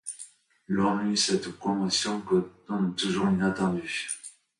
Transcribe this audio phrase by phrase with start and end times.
[0.65, 4.07] L’homme eut cette commotion que donne toujours l’inattendu.